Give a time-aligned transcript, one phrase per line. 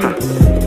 [0.00, 0.57] 哈。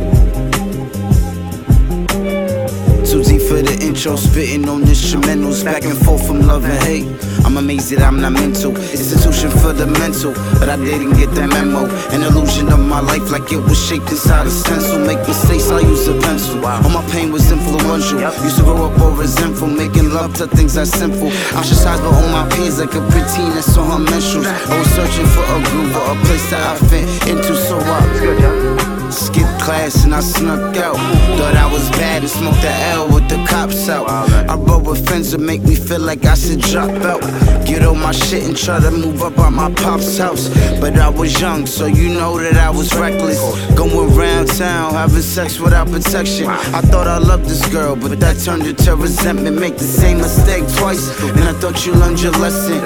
[4.18, 7.08] Spitting on instrumentals, back and forth from love and hate.
[7.46, 11.48] I'm amazed that I'm not mental, institution for the mental, but I didn't get the
[11.48, 11.86] memo.
[12.16, 15.00] An illusion of my life like it was shaped inside a stencil.
[15.06, 16.66] Make mistakes, I use a pencil.
[16.66, 18.22] All my pain was influential.
[18.44, 21.28] Used to grow up all resentful, making love to things that simple.
[21.58, 24.48] Ostracized by all my peers like a preteen that saw her menstruals.
[24.48, 29.12] I was searching for a groove or a place that I fit into, so I
[29.12, 30.96] skipped class and I snuck out.
[31.38, 34.08] Thought I was bad and smoked the L with the cops out.
[34.50, 37.22] I rode with friends that make me feel like I should drop out.
[37.66, 40.48] Get on my shit and try to move up out my pop's house.
[40.80, 43.40] But I was young, so you know that I was reckless.
[43.76, 46.48] Going around town, having sex without protection.
[46.48, 49.60] I thought I loved this girl, but that turned into resentment.
[49.60, 52.80] Make the same mistake twice, and I thought you learned your lesson.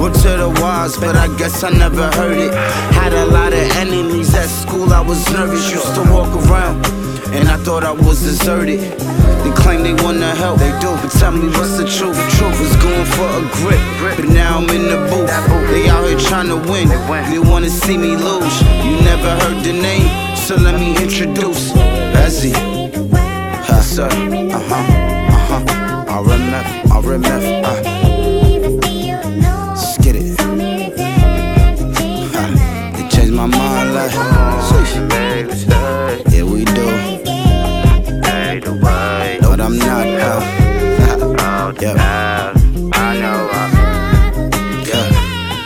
[0.00, 2.52] Went to the wise, but I guess I never heard it.
[2.94, 5.70] Had a lot of enemies at school, I was nervous.
[5.70, 6.84] Used to walk around,
[7.32, 8.80] and I thought I was deserted.
[8.80, 12.16] They claim they wanna help, they do, but tell me what's the truth.
[12.16, 13.82] The truth is going for a grip,
[14.16, 15.30] but now I'm in the booth.
[15.70, 18.56] They out here trying to win, they wanna see me lose.
[18.84, 21.72] You never heard the name, so let me introduce
[22.16, 22.52] Hezzy.
[23.68, 24.08] Ha, sir.
[24.08, 24.84] Uh huh,
[25.32, 26.22] uh huh.
[26.22, 26.66] RMF,
[27.02, 27.95] RMF, uh.
[42.76, 43.48] Yeah.
[43.52, 44.50] Uh,
[44.86, 45.08] yeah,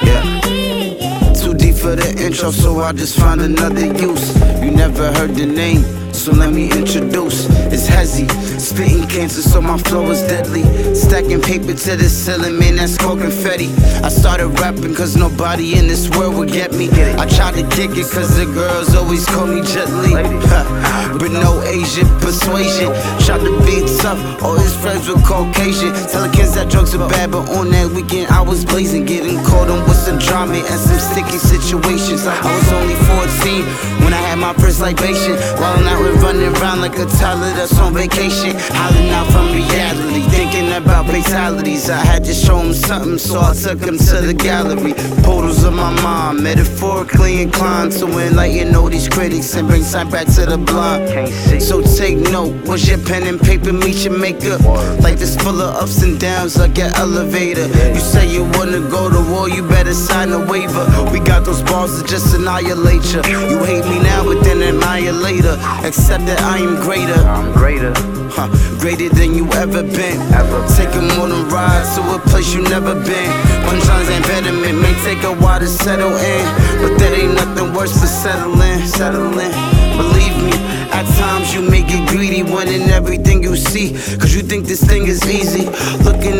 [0.05, 1.33] yeah.
[1.33, 4.34] Too deep for the intro, so I just find another use.
[4.62, 5.83] You never heard the name,
[6.21, 7.47] so let me introduce.
[7.73, 8.29] It's Hezzy,
[8.61, 10.63] spitting cancer, so my flow is deadly.
[10.95, 13.73] Stacking paper to the ceiling, man, that's called confetti.
[14.05, 16.91] I started rapping cause nobody in this world would get me.
[17.17, 20.13] I tried to kick it cause the girls always call me gently.
[21.20, 22.92] but no Asian persuasion.
[23.25, 25.95] Tried to be tough, all his friends were Caucasian.
[26.13, 29.07] Telling kids that drugs are bad, but on that weekend I was blazing.
[29.07, 32.27] Getting caught on with some drama and some sticky situations.
[32.27, 33.63] I was only 14
[34.03, 35.35] when I had my first libation.
[35.61, 38.57] While I was running around like a toddler that's on vacation.
[38.75, 41.91] Howling out from reality, thinking about fatalities.
[41.91, 44.95] I had to show him something, so I took him to the gallery.
[45.23, 50.27] Portals of my mind, metaphorically inclined to enlighten all these critics and bring sight back
[50.35, 51.63] to the blind.
[51.63, 54.57] So take note, once your pen and paper meet your maker.
[55.07, 57.67] Life is full of ups and downs like an elevator.
[57.95, 60.84] You say you wanna go to war, you better sign a waiver.
[61.12, 63.20] We got those balls to just annihilate you.
[63.50, 65.56] You hate me now, but then admire later.
[65.84, 67.20] Accept that I am greater.
[67.28, 67.92] I'm greater.
[68.33, 68.48] Huh,
[68.80, 70.18] greater than you ever been.
[70.33, 70.61] Ever.
[70.74, 73.30] Taking more than rides to a place you never been.
[73.68, 76.44] Punchlines and betterment may take a while to settle in,
[76.80, 78.86] but that ain't nothing worse for settling.
[78.86, 79.52] Settling.
[80.00, 80.56] Believe me,
[80.96, 83.92] at times you may get greedy, wanting everything you see.
[84.17, 85.67] Cause you think this thing is easy.
[86.05, 86.39] Looking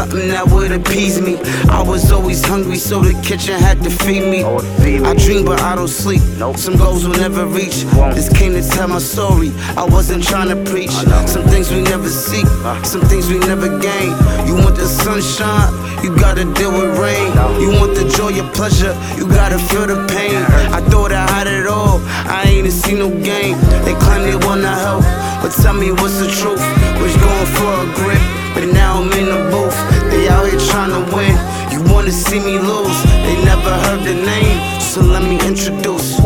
[0.00, 1.36] something that would appease me.
[1.68, 4.40] I was always hungry, so the kitchen had to feed me.
[4.42, 4.64] Oh.
[5.04, 6.22] I dream, but I don't sleep.
[6.56, 7.84] Some goals will never reach.
[8.16, 9.52] This came to tell my story.
[9.76, 10.94] I wasn't trying to preach.
[11.28, 12.46] Some things we never seek,
[12.82, 14.10] some things we never gain.
[14.48, 15.68] You want the sunshine,
[16.02, 17.28] you gotta deal with rain.
[17.60, 20.40] You want the joy of pleasure, you gotta feel the pain.
[20.72, 23.60] I thought I had it all, I ain't seen no game.
[23.84, 25.04] They claim they wanna help,
[25.44, 26.64] but tell me what's the truth.
[27.04, 28.22] Was going for a grip,
[28.54, 29.89] but now I'm in the booth.
[30.30, 31.34] Out here trying to win.
[31.72, 33.02] You wanna see me lose?
[33.26, 36.18] They never heard the name, so let me introduce.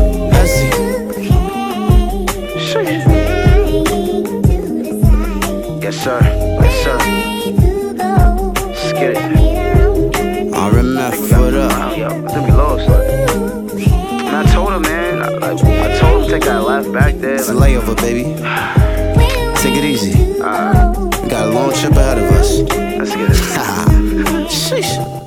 [5.82, 6.20] Yes, sir.
[6.62, 6.98] Yes, sir.
[8.66, 9.16] Let's get it.
[10.52, 11.96] RMF, what up?
[11.98, 12.88] Yo, I think we lost.
[12.88, 15.22] And I told him, man.
[15.22, 17.34] I, I, I told him take that left back there.
[17.34, 18.24] It's a layover, baby.
[19.60, 20.40] Take it easy.
[20.40, 20.92] uh,
[21.22, 22.58] We got a long trip ahead of us.
[22.60, 23.90] let's get it.
[24.54, 25.23] 试一试。